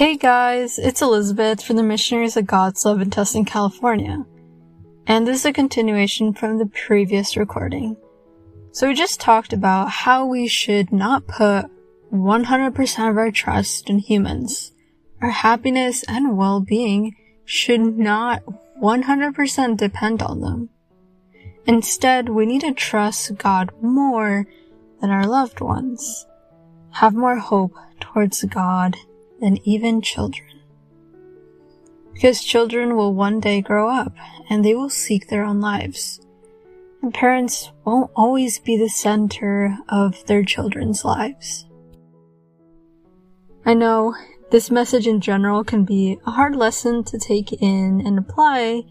[0.00, 4.24] Hey guys, it's Elizabeth from the Missionaries of God's Love in Tustin, California.
[5.06, 7.98] And this is a continuation from the previous recording.
[8.72, 11.66] So we just talked about how we should not put
[12.10, 14.72] 100% of our trust in humans.
[15.20, 17.14] Our happiness and well-being
[17.44, 18.42] should not
[18.82, 20.70] 100% depend on them.
[21.66, 24.46] Instead, we need to trust God more
[25.02, 26.24] than our loved ones.
[26.92, 28.96] Have more hope towards God
[29.40, 30.48] than even children.
[32.12, 34.14] Because children will one day grow up
[34.48, 36.20] and they will seek their own lives.
[37.02, 41.66] And parents won't always be the center of their children's lives.
[43.64, 44.14] I know
[44.50, 48.82] this message in general can be a hard lesson to take in and apply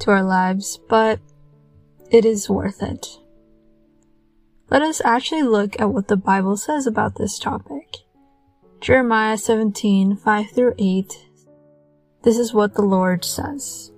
[0.00, 1.20] to our lives, but
[2.10, 3.06] it is worth it.
[4.70, 7.83] Let us actually look at what the Bible says about this topic.
[8.84, 11.28] Jeremiah 17, 5 through 8.
[12.20, 13.90] This is what the Lord says.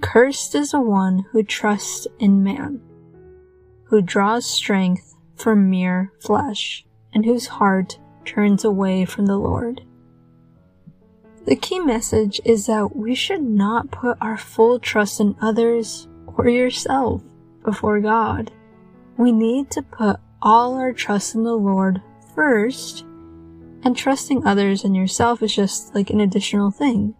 [0.00, 2.80] Cursed is the one who trusts in man,
[3.84, 9.82] who draws strength from mere flesh, and whose heart turns away from the Lord.
[11.44, 16.48] The key message is that we should not put our full trust in others or
[16.48, 17.22] yourself
[17.62, 18.52] before God.
[19.18, 22.00] We need to put all our trust in the Lord
[22.34, 23.04] first
[23.86, 27.14] and trusting others and yourself is just like an additional thing.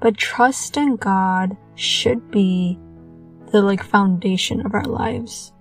[0.00, 2.78] But trust in God should be
[3.52, 5.54] the like foundation of our lives.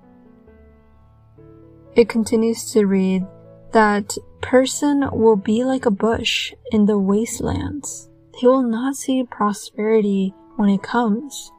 [1.95, 3.25] It continues to read
[3.71, 8.09] that person will be like a bush in the wastelands.
[8.33, 11.53] They will not see prosperity when it comes.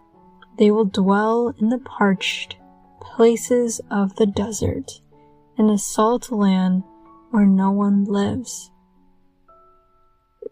[0.58, 2.58] They will dwell in the parched
[3.00, 5.00] places of the desert,
[5.56, 6.83] in a salt land
[7.31, 8.71] where no one lives.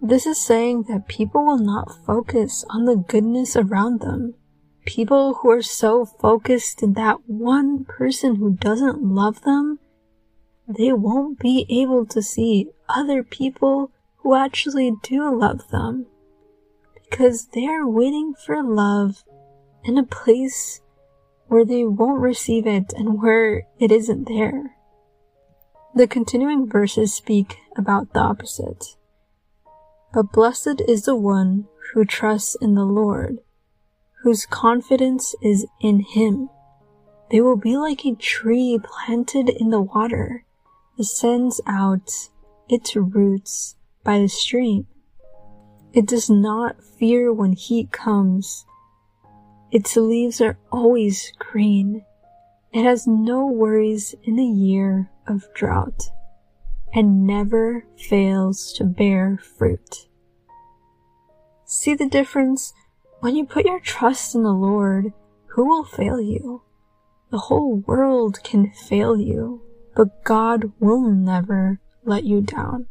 [0.01, 4.35] This is saying that people will not focus on the goodness around them.
[4.85, 9.79] People who are so focused in that one person who doesn't love them,
[10.69, 16.07] they won't be able to see other people who actually do love them.
[17.03, 19.25] Because they're waiting for love
[19.83, 20.81] in a place
[21.47, 24.76] where they won't receive it and where it isn't there.
[25.97, 28.97] The continuing verses speak about the opposite.
[30.13, 33.39] But blessed is the one who trusts in the Lord,
[34.23, 36.51] whose confidence is in him.
[37.31, 40.45] They will be like a tree planted in the water
[40.99, 42.29] that sends out
[42.69, 44.87] its roots by the stream.
[45.95, 48.67] It does not fear when heat comes.
[49.71, 52.05] Its leaves are always green.
[52.71, 56.11] It has no worries in the year of drought
[56.93, 60.07] and never fails to bear fruit.
[61.65, 62.73] See the difference?
[63.21, 65.13] When you put your trust in the Lord,
[65.49, 66.63] who will fail you?
[67.31, 69.63] The whole world can fail you,
[69.97, 72.87] but God will never let you down.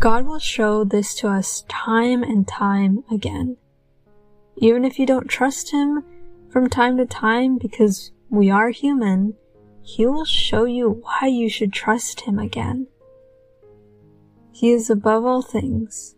[0.00, 3.56] God will show this to us time and time again.
[4.56, 6.04] Even if you don't trust Him
[6.50, 9.34] from time to time because we are human,
[9.86, 12.88] he will show you why you should trust Him again.
[14.50, 16.16] He is above all things.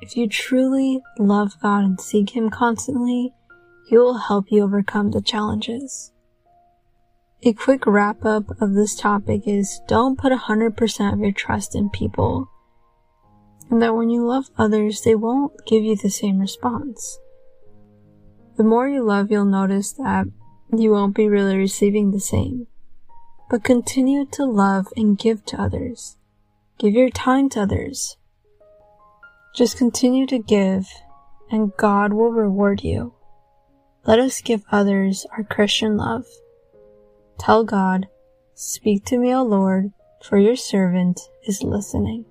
[0.00, 3.34] If you truly love God and seek Him constantly,
[3.88, 6.12] He will help you overcome the challenges.
[7.42, 11.90] A quick wrap up of this topic is don't put 100% of your trust in
[11.90, 12.48] people.
[13.68, 17.18] And that when you love others, they won't give you the same response.
[18.56, 20.26] The more you love, you'll notice that
[20.72, 22.68] you won't be really receiving the same
[23.50, 26.16] but continue to love and give to others.
[26.78, 28.16] Give your time to others.
[29.56, 30.88] Just continue to give
[31.50, 33.14] and God will reward you.
[34.06, 36.26] Let us give others our Christian love.
[37.38, 38.08] Tell God,
[38.60, 42.24] Speak to me, O Lord, for your servant is listening.